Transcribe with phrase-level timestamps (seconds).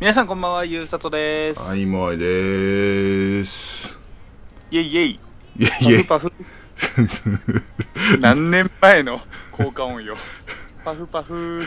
[0.00, 1.60] 皆さんこんばんは、ゆうさとです。
[1.60, 3.50] はい、もあいでーす。
[4.70, 5.20] イェイイェイ。
[5.56, 7.62] いやいや、パフパフ。
[8.20, 9.20] 何年前の
[9.52, 10.16] 効果音よ。
[10.84, 11.62] パフパフ。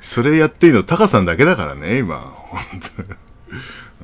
[0.00, 2.20] それやっていいの、タカさんだけだからね、今。
[2.20, 2.88] ほんと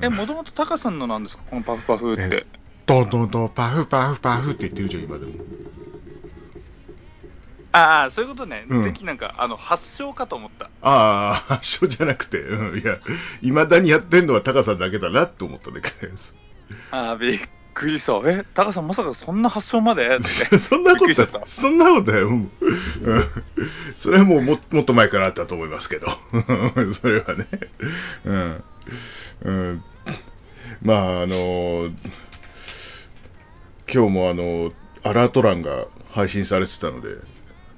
[0.01, 1.43] え、もともとタカさんのなんですか？
[1.49, 2.45] このパフパフってえ。
[2.85, 5.31] トントントン、パフパフパフって言ってるじゃん、今でも。
[7.71, 8.65] ああ、そういうことね。
[8.69, 10.69] うんなんか、あの、発祥かと思った。
[10.83, 12.99] ああ、 発祥じゃなくて、うん、いや、
[13.41, 16.35] 未だにやってんのはタカさんだけだなって思っただけです。
[16.91, 17.39] ああ、びっ
[17.73, 18.21] くりした。
[18.29, 20.05] え、タカさんまさかそんな発祥まで？
[20.17, 20.19] っ
[20.49, 22.27] てそんなこと、そんなことだよ。
[22.27, 22.51] うん
[23.01, 23.29] うん
[23.97, 26.07] それはもうももっと前からあったと思いますけど。
[27.01, 27.47] それはね。
[28.25, 28.63] うん。
[29.43, 29.83] うん、
[30.81, 31.91] まあ、あの、
[33.91, 34.71] 今日もあの、
[35.03, 37.09] アラート欄が配信されてたので、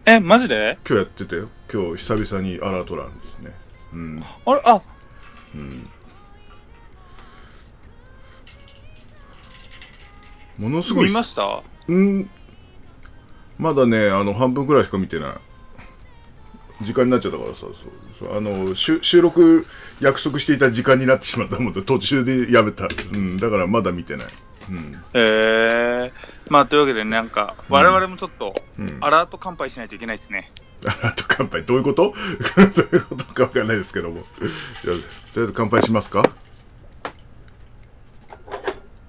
[0.08, 0.78] え、マジで？
[0.88, 1.50] 今日やってたよ。
[1.74, 3.56] 今日久々にアラート欄ですね。
[3.92, 4.24] うん。
[4.46, 4.84] あれ、あ、
[5.56, 5.90] うん。
[10.60, 11.64] ものすごい見ました？
[11.88, 12.30] うん、
[13.58, 15.40] まだね、あの、半分くらいしか見てな
[16.82, 16.86] い。
[16.86, 17.76] 時間になっちゃったからさ、そう
[18.20, 19.66] そうあの収収録
[20.02, 22.88] 約束していた時間になってしまったもんで、途中でやめた。
[23.12, 24.28] うん、だからまだ見てない。
[24.70, 25.04] うん。
[25.14, 26.12] えー、
[26.50, 30.52] まあ、というわけでね、なんか、我々もちょっと、うんアラート乾杯しないといけないですね。
[30.86, 32.14] あと乾杯、どういうこと？
[32.56, 34.22] どういうことかわかんないですけども。
[34.22, 34.52] とり
[34.92, 36.24] あえず乾杯しますか？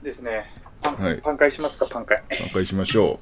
[0.02, 0.44] ですね。
[0.82, 2.22] パン,、はいパン会しますか、パン会。
[2.28, 3.18] 乾杯しましょ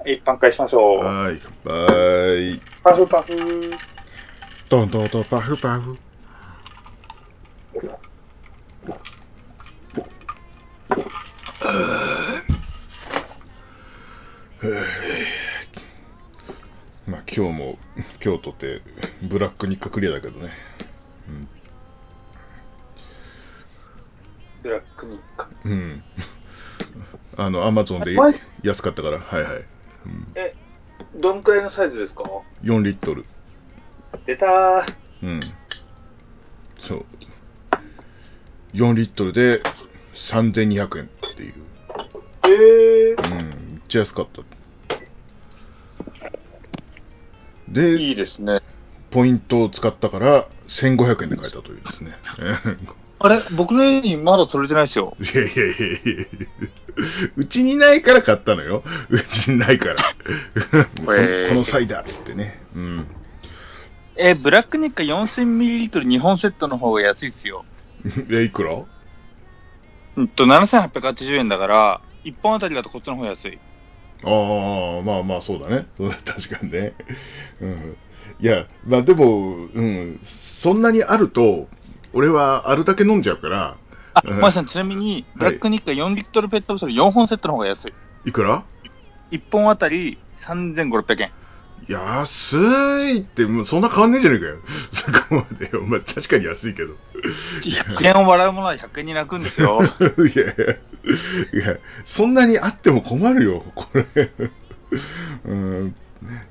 [0.00, 1.00] はい、パン会しましょう。
[1.00, 1.04] う。
[1.04, 2.60] はい、乾杯。
[2.82, 3.28] パフパフ。
[4.68, 5.96] トントントンパフパフ。
[17.06, 17.78] まあ今日も
[18.22, 18.82] 今日とて
[19.28, 20.50] ブラック日課クリアだけどね、
[24.62, 25.48] ブラックニッカ。
[25.64, 26.02] うん、うん、
[27.36, 28.14] あのアマゾンで
[28.62, 29.20] 安かったから。
[29.20, 30.54] はいはい、うん、え、
[31.16, 32.24] どんくらいのサイズですか
[32.62, 33.24] ？4リットル。
[34.26, 34.94] 出たー。
[35.22, 35.40] うん。
[36.88, 37.06] そう
[38.74, 39.62] 4リットルで
[40.30, 41.54] 3200円っていう
[42.44, 44.42] えー、うん、めっちゃ安かった。
[47.68, 48.60] で、いいですね。
[49.10, 52.16] ポイントを使ったから、1500円で買えたというですね。
[53.20, 55.16] あれ僕の家にまだ取れてないですよ。
[55.18, 56.26] いやいやいやいや
[57.36, 58.82] うちにないから買ったのよ。
[59.08, 60.14] うちにないから。
[60.96, 62.60] このへーこの際だっつってね。
[62.74, 63.06] うん。
[64.16, 67.64] え、ブラックニッカ 4000ml2 本セットの方が安いですよ。
[68.30, 68.84] え、いくら？
[70.16, 73.58] うんと、7880円だから、1本あたりだとこっちの方が安い。
[74.22, 75.86] ああ、まあまあ、そうだね。
[75.96, 76.94] そうだ確かにね。
[77.60, 77.96] うん。
[78.40, 80.20] いや、まあでも、うん、
[80.62, 81.68] そんなにあると、
[82.12, 83.76] 俺はあるだけ飲んじゃうから、
[84.14, 87.92] あ、うんまさん、ちなみに、ブラックニッカ4リットルペットボトル4本セットの方が安い。
[88.26, 88.64] いくら
[89.30, 91.30] ？1本あたり3500円。
[91.88, 94.56] 安いって、もうそんな変わんねえじゃねえかよ。
[94.92, 95.82] そこまでよ。
[95.82, 96.94] まあ確かに安いけど。
[97.62, 99.80] 100円を笑うものは100円に泣くんですよ。
[99.82, 99.84] い
[100.38, 100.54] やい
[101.56, 104.06] や、いや、そんなにあっても困るよ、これ。
[105.44, 105.96] うん。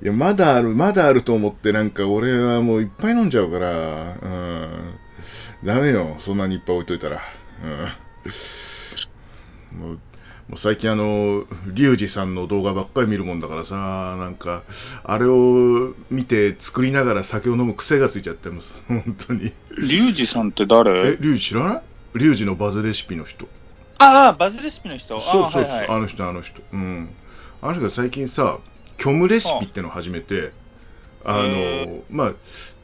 [0.01, 4.93] いや、まだある、まだあると思って、なんか俺はもういっぱい飲んじゃうから、うん。
[5.63, 7.21] ダメよ、そんなにいっぱい置いといたら。
[7.63, 7.87] うん。
[10.49, 14.63] もう最近あの、リュウジさんの動画ばっかり見るもんだからさ、なんか、
[15.03, 18.67] あれを見て作りながら酒を飲む癖がついちゃってます。
[18.87, 19.53] 本当に。
[19.77, 21.81] リュウジさんってえ、誰リュウジ知らない？
[22.15, 23.47] リュウジのバズレシピの人。
[23.99, 25.19] ああ、バズレシピの人？
[25.21, 26.61] そうそうそう、あはいはいあの人、あの人。
[26.73, 27.09] うん。
[27.61, 28.59] あの人が最近さ、
[28.99, 30.51] 虚無レシピってのを始めて、
[31.25, 32.33] あへの、まあ、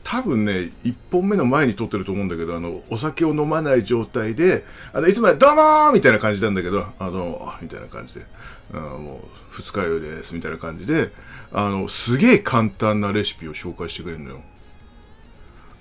[0.04, 8.26] 多分ね、1本目の前に撮ってると思うんだけど、あの、お酒を飲まない状態で、あの、いつもはどうもーみたいな感じなんだけど、あの、あみたいな感じで、
[8.74, 11.12] あもう、二日酔いです、みたいな感じで、
[11.52, 14.42] あの、すげえ簡単なレシピを紹介してくれるのよ。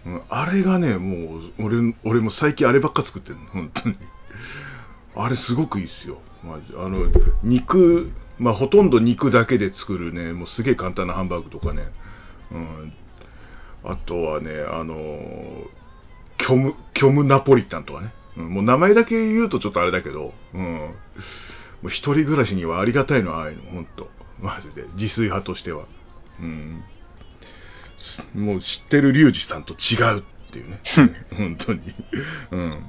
[0.07, 3.97] うん、あれがね、もう、俺、俺も最近あればっか作ってるの、本当に。
[5.17, 6.19] あれすごくいいですよ。
[6.45, 7.11] マジあの、
[7.43, 11.89] 肉、まあほとんど肉だけで作るね、もうすげえ簡単なハンバーグとかね。
[12.53, 12.93] うん。
[13.85, 15.79] あとはね、あのー
[16.41, 18.13] 虚無、虚無ナポリタンとかね。
[18.37, 20.63] うん、もう名前だけ言うとちょっとあれだけど、うん。
[20.63, 20.95] も
[21.85, 24.09] う一人暮らしにはありがたいのはああいうの、ほんと。
[24.41, 24.83] マジで。
[24.95, 25.87] 自炊派としては。
[26.41, 26.85] うん。
[27.99, 30.23] すもう知ってるリュウジさんと違うっ
[30.53, 30.81] ていうね。
[31.37, 31.81] 本当に。
[32.53, 32.87] うん。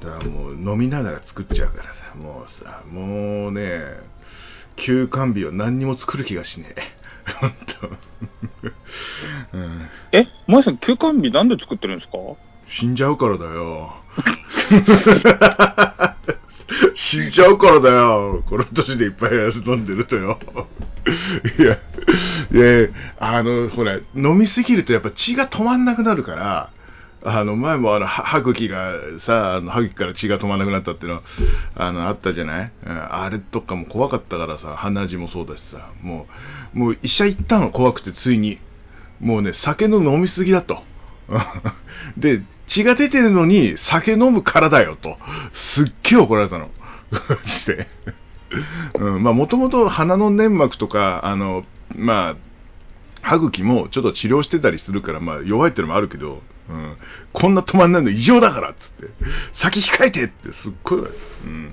[0.00, 3.80] だからもう飲みながら作っちゃうからさ、もうさ、もうね、
[4.76, 7.01] 休館日は何にも作る気がしねえ。
[7.40, 7.52] 本
[9.52, 9.58] 当。
[9.58, 12.18] うんえ、萌さん、休館日なんで作ってるんですか？
[12.68, 13.96] 死んじゃうからだよ。
[16.94, 18.42] 死んじゃうからだよ。
[18.48, 20.38] この年でいっぱい飲んでるとよ。
[21.58, 21.78] いや、
[22.52, 22.88] いや、
[23.18, 26.70] あの、ほら、飲みすぎるとやっぱ血が止まんなくなるから、
[27.24, 31.22] あの、前もあの、歯茎がさ、あの歯茎から血が止まんなくなったっていうのは、
[31.76, 36.26] あの、あったじゃない、うんあれとかも怖かったからさ、鼻血もそうだしさ、も
[36.74, 38.58] う、もう医者行ったの怖くてついに。
[39.20, 40.82] もうね、酒の飲みすぎだと。
[42.18, 45.16] で、血が出てるのに酒飲むからだよと。
[45.52, 46.70] すっげえ怒られたの。
[47.46, 47.86] して。
[48.98, 51.64] うん、まあ、もともと鼻の粘膜とか、あの、
[51.94, 52.36] まあ、
[53.22, 56.96] 歯茎もちょっと治療してたりするから、まあ、弱いってのもあるけど、うん、
[57.32, 59.14] こんな止まんないの異常だからっつって、
[59.54, 61.00] 先控えてってすっごい。
[61.00, 61.72] うん。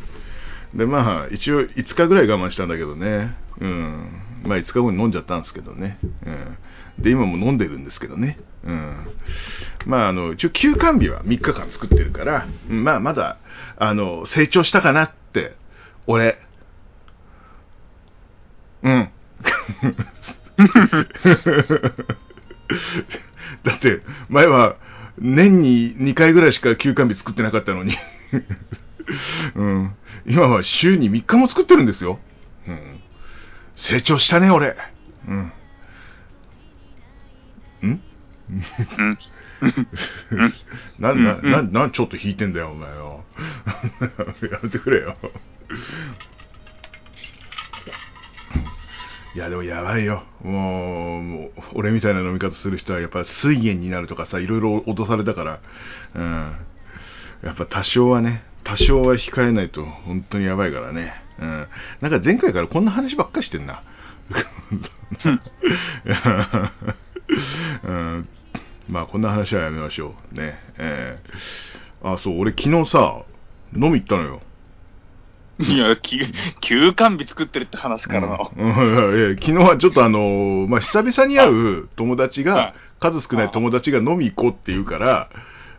[0.75, 3.35] で、まあ、一応5日ぐらい我慢したんだけどね。
[3.59, 4.21] うん。
[4.43, 5.97] まあ、5日後に飲んじゃったんですけどね。
[6.25, 6.57] うん。
[7.03, 8.39] で、今も飲んでるんですけどね。
[8.63, 9.07] うん。
[9.85, 13.37] まあ、あの、一応休館日は3日間作ってるから、まあ、まだ、
[13.77, 15.55] あの、成長したかなって、
[16.07, 16.39] 俺、
[18.83, 19.09] うん。
[23.63, 24.75] だって、前は
[25.17, 27.97] 年に2回ぐらいしか休館日作ってなかったのに、
[29.55, 29.95] うん、
[30.25, 32.19] 今は週に3日も作ってるんですよ。
[32.67, 32.99] うん、
[33.75, 34.75] 成長したね、俺。
[35.27, 35.51] うん。
[37.81, 38.01] んうん？
[40.99, 43.23] な、な、うんな、な、ちょっと引いてんだよ、お前よ。
[44.51, 45.15] やめてくれよ。
[49.35, 50.23] いや、でもやばいよ。
[50.43, 55.59] もう、もう俺みたいな飲み方する人は、やっぱ水源になるとかさ、いろいろ脅されたから、
[56.15, 56.55] うん。
[57.43, 61.13] やっぱ多少はね、多少は控えないと、本当にやばいからね。
[61.39, 61.67] うん。
[62.01, 63.83] なんか前回からこんな話ばっかりしてんな。
[67.83, 68.27] うん、
[68.87, 70.35] まあ、こんな話はやめましょう。
[70.35, 70.59] ね。
[70.77, 71.69] えー
[72.01, 73.23] あ、そう、俺昨日さ、
[73.75, 74.41] 飲み行ったのよ。
[75.59, 76.19] いや、休
[76.61, 78.27] 休館日作ってるって話からの。
[78.27, 85.37] いや昨日はちょっとあのーまあ、久々に会う友達はいが、数少ない友達が飲み行こうって言うから、はい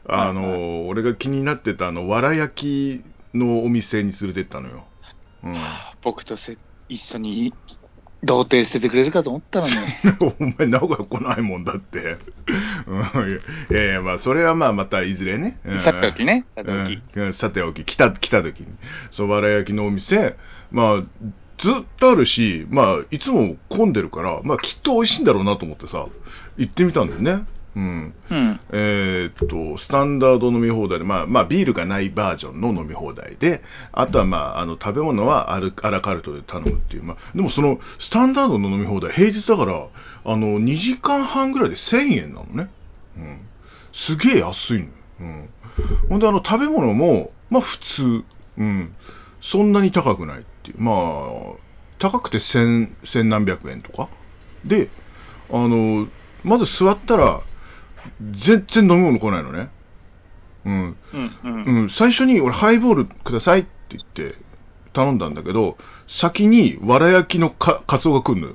[0.09, 4.85] あのー俺が気になってたあの、わら焼きのお店に連れてったのよ。
[5.44, 5.56] うん。
[6.03, 7.55] 僕とせ一緒に
[8.22, 9.75] 童貞捨ててくれるかと思ったのに。
[10.38, 12.19] お前、名古屋来ないもんだって。
[12.87, 13.40] うん
[13.70, 15.58] いやいや、まあ、それはまあ、またいずれね。
[15.64, 17.00] うんさておきね、さておき。
[17.17, 18.67] うん、さておき、来た、来た時に。
[19.12, 20.37] そばら焼きのお店、
[20.70, 21.02] まあ、
[21.58, 26.06] ずっとあるし、まあ、いつも混んでるから、まあ、きっと美味しいんだろうなと思ってさ、
[26.56, 27.44] 行ってみたんだよね。
[27.76, 28.14] うん。
[28.31, 28.61] うん。
[28.72, 33.62] えーっと、スタンダード飲み放題で、まあ、まあ、ビールがないバージョンの飲み放題で、
[33.93, 39.88] あとはまあ、あの、食べ物はアルアラカルトで頼むっていう、まあ、でもその、スタンダードの飲み放題、平日だから、
[40.25, 42.70] あの、2時間半ぐらいで1000円なのね。
[43.17, 43.49] うん。
[43.93, 44.90] すげえ安いのよ。
[45.20, 45.50] うん。
[46.08, 48.25] ほんで、あの、食べ物も、まあ、普通。
[48.58, 48.96] うん。
[49.43, 50.81] そんなに高くないっていう。
[50.81, 50.96] まあ、
[51.99, 54.11] 高くて千、千何百円とか。
[54.64, 54.90] で、
[55.49, 56.08] あの、
[56.43, 57.43] まず座ったら、
[58.44, 59.70] 全然飲み物来ないのね。
[60.64, 60.97] うん。
[61.12, 61.31] うん。
[61.44, 61.64] うん。
[61.82, 64.37] うん、最初に俺ハイボールくださいって言って
[64.93, 65.76] 頼んだんだけど、
[66.08, 68.55] 先にわら焼きのかカツオが来るのよ。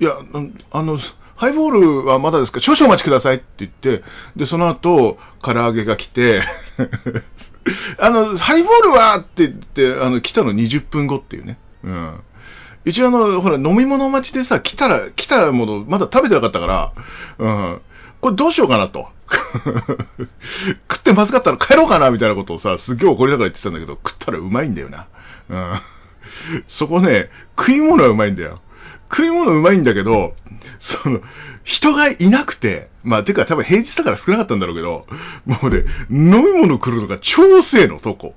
[0.00, 0.98] いや、うんあの、
[1.36, 2.60] ハイボールはまだですか？
[2.60, 4.02] 少々お待ちくださいって言って、
[4.36, 6.42] で、その後、唐揚げが来て、
[7.98, 11.58] あの、ハイボールはって言って、あの、来たの20分後っていうね。
[11.82, 12.20] うん。
[12.84, 16.92] 一応あの、ほら、飲み物待ちでさ、来たら、来たもの、まだ食べてなかったから、
[17.38, 17.80] うん。
[18.20, 19.08] これどうしようかなと。
[20.90, 25.06] 食ってまずかったら帰ろうかなみたいなことをさ、すげえ怒りながら言ってたんだけど、食ったらうまいんだよな。
[25.48, 25.80] うん。
[26.68, 28.60] そこね、食い物はうまいんだよ。
[29.10, 30.34] 食い物うまいんだけど、
[30.80, 31.20] その、
[31.64, 35.06] 人がいなくて、まあ、てか多分平日だから少なかったんだろうけど、
[35.46, 38.34] もうね、飲み物来るのが超遅えの、そこ。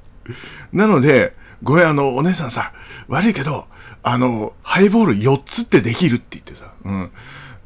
[0.72, 2.72] なので、ごめん、あの、お姉さんさ、
[3.08, 3.66] 悪いけど、
[4.02, 7.10] あの、ハイボール4つってできるって言ってさ、うん。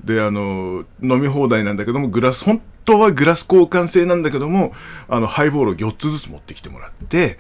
[0.05, 4.73] で、あの、飲み放題なんだけども、グラス、本当はグラス交換制なんだけども、
[5.09, 7.39] あの、ハイボールを4つずつ持ってきてもらって、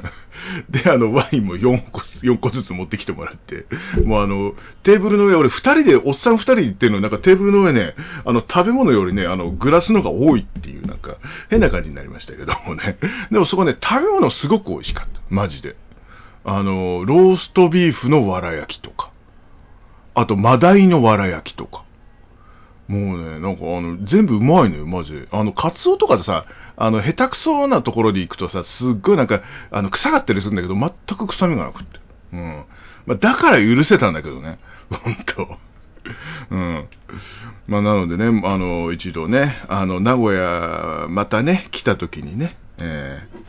[0.70, 3.66] で、あの、ワインも4個、4個ずつ持ってきてもらって、
[4.04, 7.94] もうあの、テーブルの上、俺2人で、おっさん2人で行ってるのなんかテーブルの上ね、
[8.24, 11.16] あの、食べ物よりね、あの、グラスの方が多いっていう、なんか、
[11.50, 12.96] 変な感じになりましたけどもね。
[13.30, 15.20] でもそこね、食べ物すごく美味しかった。
[15.28, 15.76] マジで。
[16.44, 19.10] あの、ローストビーフのわら焼きとか、
[20.20, 21.84] あと、マダイのわら焼きとか。
[22.88, 25.28] もうね、なんかあの、全部うまいのよ、マジで。
[25.30, 26.44] あの、カツオとかでさ、
[26.76, 32.00] あの、下手くそなところで行くとさ、すっごいなんか、あの、臭かったりするんだけど、全く臭みがなくって。
[32.32, 32.64] うん。
[33.06, 34.58] まあ、だから許せたんだけどね。
[34.90, 35.58] 本当
[36.50, 36.88] うん。
[37.68, 43.40] まあ、なのでね、あの、一度ね、あの、名古屋、またね、来た時にね、えー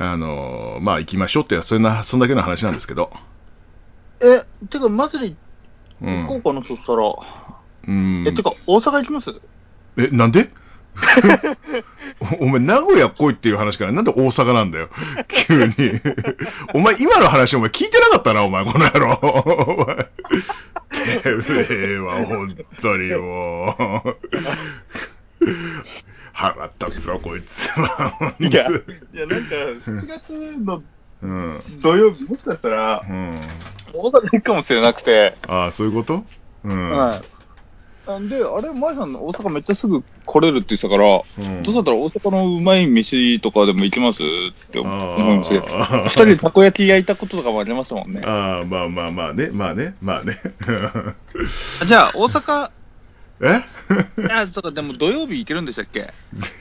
[0.00, 3.10] あの、まあ、行きましょうって、そんな、そんだけの話なんですけど。
[4.20, 5.36] え、てか、祭り
[6.02, 6.26] うん。
[6.26, 7.12] 行こうかな、そしたら。
[7.88, 8.24] うん。
[8.26, 9.30] え、てか、大阪行きます？
[9.96, 10.50] え、なんで？
[12.40, 14.88] お お前、名古屋来いっていう話から、なんで大阪なんだよ。
[15.28, 15.72] 急に。
[16.74, 19.18] お前、今の話、お前聞いてなかったな、お前、この野郎。
[19.22, 23.76] お前てめえは、本当にも
[25.40, 25.46] う。
[26.32, 27.46] 腹立つわ、こいつ
[27.80, 28.34] は。
[28.40, 28.52] いや、い
[29.16, 29.54] や、なんか、
[29.86, 30.82] 7月の
[31.22, 31.60] うん。
[31.82, 33.40] 土曜日、もしかしたらう、ん。
[33.92, 36.24] 大阪行くかもしれなくて、ああ、そういうこと？
[36.64, 36.90] うん。
[36.90, 37.22] はい。
[38.08, 44.20] なんで、あれ、前さん、大阪めっちゃすぐ来れるって言ってたから、うんどうだったら大阪のうまい飯とかでも行きます？
[44.22, 45.66] って思あー思いますけど、
[46.04, 48.22] 二人でたこ焼き焼いたこととかもありましたもんね。
[48.24, 50.40] ああ、まあまあまあね、まあね、まあね。
[51.86, 52.70] じゃあ、大阪、
[53.42, 53.64] え？
[54.30, 56.00] あ、そうか、でも土曜日行けるんでしたっけ？
[56.00, 56.02] い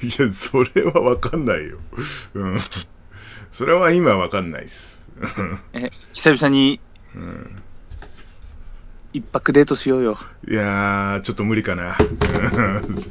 [0.10, 1.78] や、それはわかんないよ。
[2.34, 2.60] うん。
[3.58, 4.76] それは今わかんないです。
[5.74, 6.80] え、久々に
[7.16, 7.64] うん。
[9.14, 10.20] 一泊デートしようよ。
[10.48, 11.98] いやー、ちょっと無理かな。
[12.00, 13.04] う ん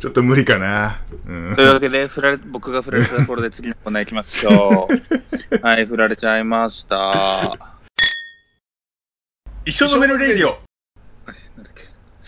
[0.00, 1.02] ちょっと無理かな。
[1.26, 5.58] うんというわけで、振られ僕が振られたところで次のコーナー行きましょう。
[5.60, 7.74] はい、振られちゃいました。
[9.66, 10.58] 一生飲めるレディオ。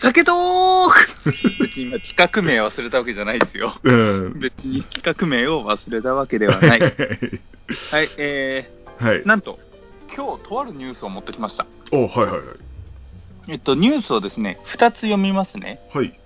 [0.01, 3.79] 酒トーク別に今企画名忘れたわけじゃないですよ。
[3.83, 4.39] うん。
[4.39, 6.79] 別に企画名を忘れたわけではない。
[7.91, 9.27] はい、えはいー、。
[9.27, 9.59] なんと、
[10.15, 11.65] 今日とあるニュースを持ってきました。
[11.91, 12.41] お、はいはいはい。
[13.49, 15.79] えっと、ニュースをですね、2つ読みますね。
[15.93, 16.17] はい。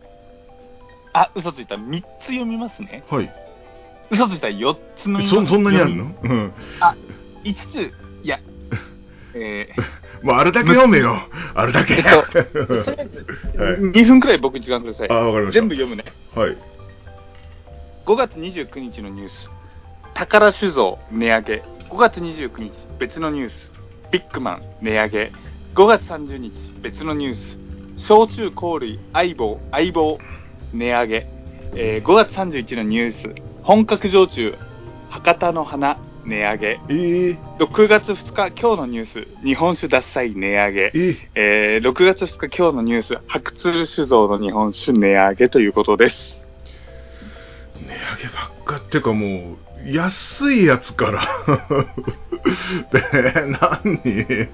[1.13, 1.75] あ、嘘ついた。
[1.75, 3.03] 3つ読みますね。
[3.09, 3.31] はい。
[4.09, 4.47] 嘘ついた。
[4.47, 6.13] 4つのそ、そんなにあるの？
[6.23, 6.53] うん。
[7.43, 8.39] 5つ、いや、
[9.33, 9.69] え
[10.23, 11.17] もうあれだけ読めよ。
[11.55, 11.95] あれだけ。
[12.01, 12.23] はい
[13.81, 15.09] 2分くらい僕時間ください。
[15.09, 15.59] あ、わかりました。
[15.59, 16.05] 全部読むね。
[16.35, 16.57] はい。
[18.05, 19.49] 5月29日のニュース。
[20.13, 21.63] 宝酒造値上げ。
[21.89, 23.71] 5月29日、別のニュース。
[24.11, 25.31] ビッグマン値上げ。
[25.75, 27.59] 5月30日、別のニュース。
[28.07, 30.17] 焼酎香類相棒相棒
[30.73, 31.27] 値上げ。
[31.75, 33.41] えー5月31日のニュース。
[33.63, 34.55] 本格焼酎
[35.09, 36.67] 博多の花値上げ。
[36.89, 39.27] えー、6月2日、今日のニュース。
[39.43, 40.91] 日本酒獺祭値上げえ。
[40.93, 46.41] ー、えー6月2日今日のニュース、白鶴酒造の日本酒値上げということです。
[47.81, 51.27] 値上げばっかっていうかもう、安いやつから。
[52.93, 53.99] で、何？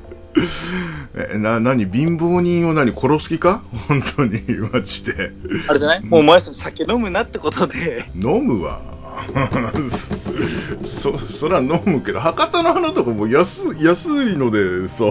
[1.34, 1.86] え、な、何？
[1.92, 2.92] 貧乏人を何？
[2.94, 3.64] 殺す気か？
[3.90, 5.32] 本当に、マジで。
[5.68, 6.04] あれじゃない？
[6.06, 8.82] もうお前さん酒飲むなってことで、飲むわ。
[11.02, 15.06] そ、そら飲むけど、博多の花とかも安安いのでさ、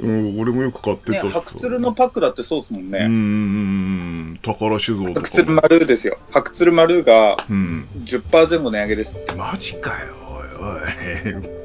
[0.00, 3.06] うん、俺もよく買ってたさ白鶴のパックだってそうですもんね。
[3.08, 5.28] ん、宝酒造とか。
[5.28, 6.18] 白鶴丸ですよ。
[6.30, 7.88] 白鶴丸がうん。
[8.04, 9.32] 10%前後値上げですって。
[9.34, 9.96] マジかよ、
[10.28, 11.62] おいおい。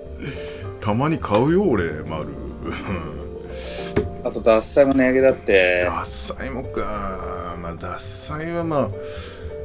[0.82, 2.30] たまに買うよ、俺、丸。
[4.24, 5.86] あと、獺祭も値上げだって。
[6.28, 7.56] 脱菜もか。
[7.62, 8.90] まあ、脱菜はまあ、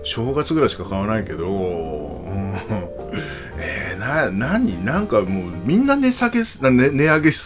[0.05, 2.55] 正月ぐらいしか買わないけど、うん
[3.59, 4.85] えー、な、何？
[4.85, 7.41] なんかもう、みんな値下げす、な値上げす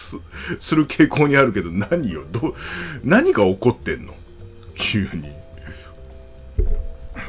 [0.75, 2.55] る傾向にあるけど、何よ、ど、
[3.03, 4.13] 何が起こってんの？
[4.75, 5.29] 急に。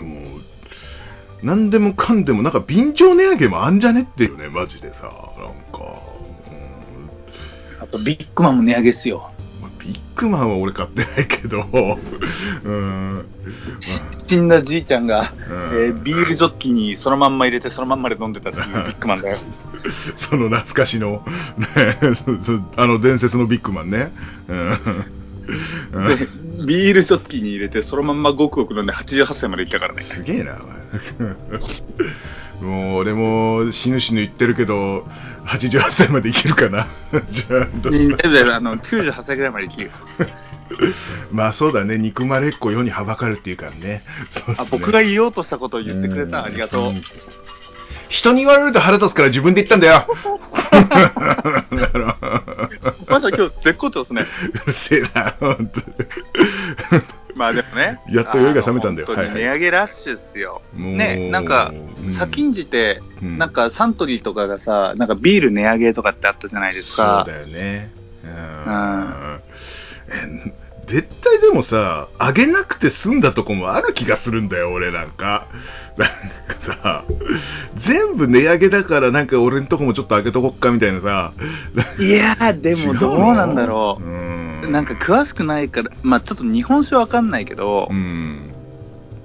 [0.03, 0.41] もう、
[1.43, 4.09] 何でもかんでも、なんか便乗値上げもあんじゃね？
[4.11, 5.81] っていうね、マジでさ、なんか。
[6.51, 7.09] うん
[7.81, 9.31] あと、ビッグマンも値上げっすよ。
[9.79, 11.65] まあビッグマンは俺買ってないけど、
[12.65, 13.27] うん。
[14.27, 19.39] 死んだじいちゃんが、うんえービールジョッキにそのまんま入れてそのまんまで飲んでたっていうビッグマンだよ。
[20.17, 21.25] その懐かしの、
[21.57, 21.99] ね、
[22.77, 24.13] あの伝説のビッグマンね。
[24.49, 24.79] うんうん
[25.49, 26.29] で、
[26.67, 30.03] ビールジョッキに入れてそのまんまごくごく飲んで88歳まで行ったからね。
[30.05, 30.79] すげえな、お前
[32.61, 35.07] もう俺も死ぬ死ぬ言ってるけど、
[35.47, 36.89] 88歳まで生きるかな。
[37.31, 39.91] じゃあど大丈夫だよあの、98歳ぐらいまで生きる。
[41.33, 43.79] まあそうだね、憎まれっ子世にはばかるっていうからね。
[43.79, 44.03] ね
[44.59, 46.43] あ僕が言おうとしたことを言ってくれた。
[46.43, 46.93] んありがとう。
[48.09, 50.07] 人に言われると腹立つから自分で言ったんだよ。
[53.09, 54.27] まさ今日絶好調ですね。
[54.65, 55.87] うるせえな、本当に
[57.35, 58.01] まあでもね。
[58.11, 60.63] やっと酔いが冷めたんだよ本当に値上げラッシュっすよ。
[60.75, 61.73] ね、なんか
[62.05, 67.25] うん、先んじて、うんなんかサントリーとかがさ、なんかビール値上げとかってあったじゃないですか。
[67.27, 67.91] そうだよね。
[68.25, 69.41] うん
[70.89, 75.47] 絶対でもさ、上げなくて済んだとこもある気がするんだよ、俺なんか。
[75.97, 76.09] なん
[76.71, 77.05] かさ、
[77.87, 81.33] 全部値上げだからなんか俺んとこもちょっと上げとこっかみたいなさ。
[81.99, 84.07] いやー、でもどうなんだろうう。
[84.69, 84.73] ん。
[84.73, 88.55] なんか詳しくないから、まあちょっと日本酒わかんないけど、うん。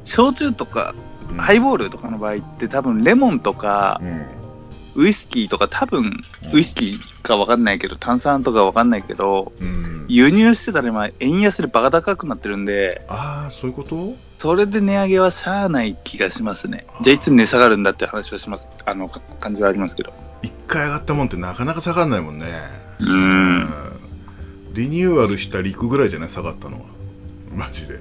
[0.05, 4.25] 焼酎とか、うんハイボールとかの場合って多分レモンとかう、ん。
[4.95, 10.05] ウイスキーとか多分、うんウイスキーかわかんないけど、炭酸とかわかんないけど、うん。
[10.07, 14.15] 輸入してたら今、円安でバカ高くなってるんで、ああ、そういうこと？
[14.37, 16.85] それで値上げはしゃあない気がしますね。
[17.01, 18.67] じゃあいつ値下がるんだって話はします。
[18.85, 20.13] あの、か感じはありますけど。
[20.41, 22.45] 一回上がったもんってなかなか下がんないもんね。
[22.99, 23.69] うーん。
[24.73, 26.29] リニューアルした陸ぐらいじゃない？
[26.29, 26.85] 下がったのは。
[27.55, 27.99] マジで。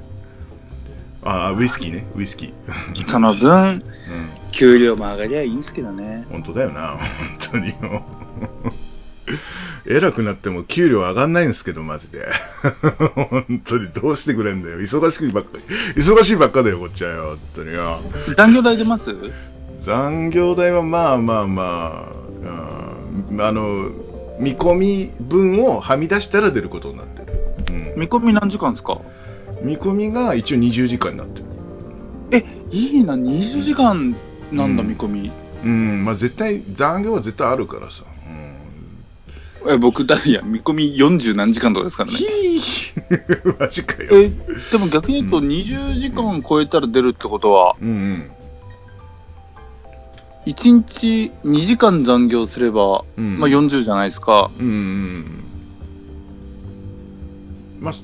[1.24, 2.52] ああ、ウイスキーね、ウイスキー。
[3.06, 3.82] その分、うん。
[4.52, 6.26] 給料も上がりゃいいんですけどね。
[6.30, 8.02] 本当だよな、本当によ。
[9.86, 12.26] 偉くなっても給料上がんないんですけど、マジで。
[13.14, 14.78] 本当にどうしてくれんだよ。
[14.80, 15.58] 忙しくばっか
[15.96, 16.02] り。
[16.02, 18.00] 忙しいばっかだよ、こっちはよ、本当によ。
[18.36, 19.04] 残業代出ます？
[19.84, 22.12] 残業代はまあまあまあ、
[23.30, 23.90] うん、あの、
[24.40, 27.32] 見込み分をはみ出したら出ることになってる。
[27.94, 29.00] うん、見込み何時間ですか？
[29.64, 31.44] 見込みが一応20時間になってる。
[32.32, 34.16] え、いいな、20時間
[34.50, 35.32] なんだ、うん見込み。
[35.64, 38.04] うん、まあ絶対、残業は絶対あるからさ。
[39.68, 42.18] え、僕、だいや、見込み40何時間とかですからね。
[42.18, 44.10] ひー マジかよ。
[44.12, 44.30] え、
[44.72, 48.30] でも逆に言うと、うん20時間超えたら出るってことは、うんうん。
[50.46, 54.50] 1日2時間残業すれば、うんまあ40じゃないですか。
[54.58, 55.44] うんうん。
[57.80, 58.00] まあ、で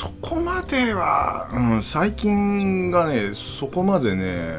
[0.00, 4.56] そこまでは、うん、最近がね、そこまでね、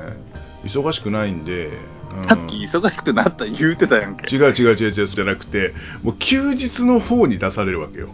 [0.64, 4.36] 忙しくないんで、うんさっき忙しくなった言うてたやんけ。
[4.36, 8.10] 違う違う違う違うじゃなくて、もう休日の方に出されるわけよ。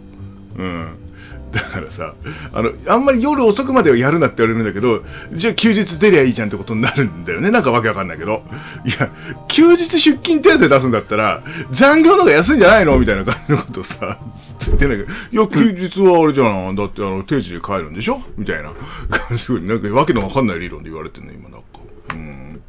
[0.56, 1.07] うん。
[1.52, 2.14] だからさ、
[2.52, 5.02] あの、あんまり夜遅くまではやるなって言われるんだけど、
[5.32, 7.50] じゃあ休日出りゃいいじゃんってことになるんだよね。
[7.50, 8.42] なんかわけわかんないけど。
[8.84, 9.10] いや、
[9.48, 14.18] 休日出勤手当出すんだったら、残業の方が安いんじゃないのみたいな感じのことさ、
[14.66, 16.74] 言ってないけど、いや、休日はあれじゃん。
[16.76, 18.20] だってあの、定時で帰るんでしょ？
[18.36, 18.72] みたいな
[19.08, 21.66] 感じ、なんかわけのわかんない理論で言われてんの、今なんか。
[22.10, 22.62] うん。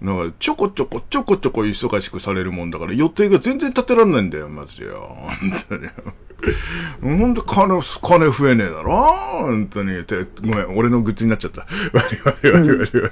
[0.00, 5.14] なんかちょこちょこちょこちょこ忙しくされるもんだから予定が全然立てられないんだよ、マジでよ。
[5.40, 5.88] 本当に。
[7.02, 8.92] ほんと金、金増えねえだろ？
[9.42, 10.04] 本当に。
[10.04, 11.66] てごめん、俺の愚痴になっちゃった。
[11.92, 13.02] 悪い悪い悪い悪い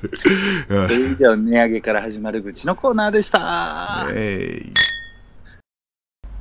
[0.76, 0.94] 悪い。
[0.94, 4.06] え以上、値上げから始まる愚痴のコーナーでした。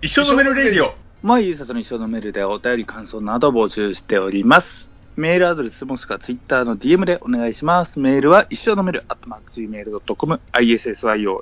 [0.01, 0.93] 一生飲めるレディオ。
[1.23, 4.86] まゆうさとの一生飲めるでお便り感想など募集しております。
[5.17, 7.97] メールアドレスもしくはツイッターの DM でお願いします。
[7.97, 11.39] メールは一生飲める、アットマーク Gmail.com、issyonomeru、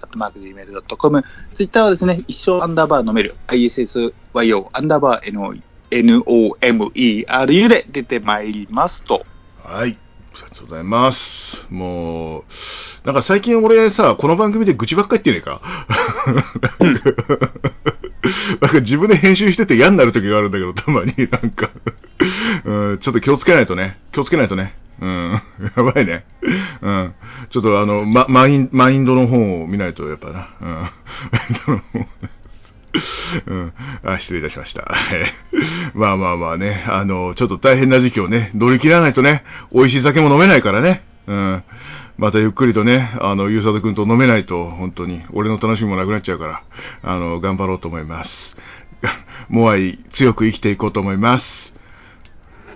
[0.00, 4.12] アットマーク Gmail.com、ツイッターはですね、一生アンダーバー飲める、issyo
[4.72, 9.24] アンダーバー nomeru で出てまいりますと。
[9.62, 9.96] はい。
[10.42, 11.18] ありがとうございます。
[11.70, 12.44] もう、
[13.04, 15.60] なんか最近俺さ、この番組で愚痴ばっかり言ってねえか。
[18.60, 21.70] なんか自分で編集してて嫌になる時があるんだけど、たまになんか、
[22.64, 23.98] うん、ちょっと気をつけないとね。
[24.12, 24.74] 気をつけないとね。
[25.00, 25.42] うん、
[25.76, 26.24] やばいね。
[26.82, 27.14] うん。
[27.50, 30.48] ちょっとあの、ま、マイン、マインドの方を見ないとやっぱな。
[30.60, 30.68] うん。
[30.68, 30.90] マイ
[31.50, 32.06] ンドの方
[33.46, 33.72] うん。
[34.04, 34.82] あ、失礼いたしました。
[34.82, 35.34] は い
[35.94, 41.04] まあまあまあね、あの、ちょっと大変な時期をね、乗り切らないとね、美味しい酒も飲めないからね。
[41.26, 41.62] うん。
[42.16, 46.62] またゆっくりとね、あの、ゆうさとくんと飲めないと、本当に、俺の楽しみもなくなっちゃうから、
[47.02, 48.56] あの、頑張ろうと思います。
[49.48, 51.74] モアイ、強く生きていこうと思います。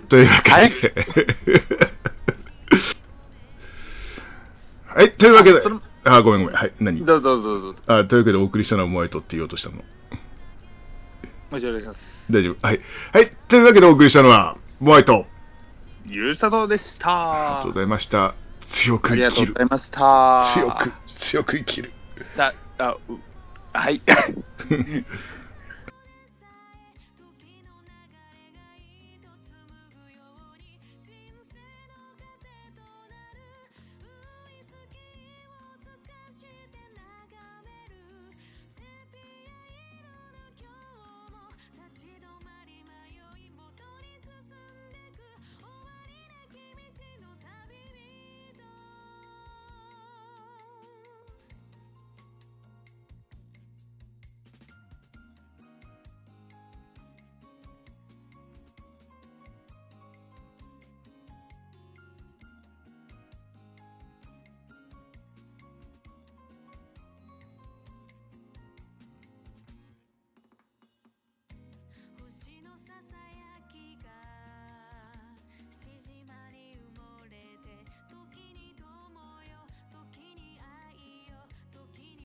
[0.07, 0.93] というわけで。
[4.95, 5.61] はい、というわけで
[6.05, 6.55] あごめんごめん。
[6.55, 7.03] はい、何？
[7.05, 7.81] どうぞどうぞどうぞ。
[7.87, 9.81] あ、というわけでお送りしたのはモアイとって言おうとしたの。
[11.57, 11.99] お願いします。
[12.29, 12.57] 大丈夫。
[12.65, 12.81] はい。
[13.11, 13.31] はい。
[13.47, 15.25] というわけでお送りしたのは、モアイと。
[16.05, 17.09] ゆうさとでした。
[17.09, 18.35] ありがとうございました。
[18.83, 19.69] 強くありが生きるとうござい。
[19.69, 20.51] ました。
[20.53, 21.93] 強く、強く生きる。
[22.37, 23.19] だ、あ、う
[23.71, 24.01] はい。